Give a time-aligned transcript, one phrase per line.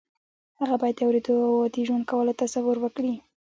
[0.59, 3.15] هغه باید د اورېدو او عادي ژوند کولو تصور وکړي